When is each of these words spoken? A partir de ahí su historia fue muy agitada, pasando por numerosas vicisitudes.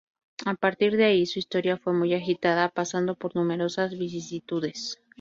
A 0.47 0.55
partir 0.55 0.97
de 0.97 1.05
ahí 1.05 1.27
su 1.27 1.37
historia 1.37 1.77
fue 1.77 1.93
muy 1.93 2.15
agitada, 2.15 2.69
pasando 2.69 3.13
por 3.13 3.35
numerosas 3.35 3.95
vicisitudes. 3.99 4.97